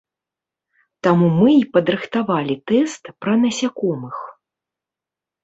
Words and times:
Таму 1.07 1.27
мы 1.39 1.51
і 1.57 1.65
падрыхтавалі 1.77 2.55
тэст 2.73 3.03
пра 3.27 3.33
насякомых. 3.45 4.17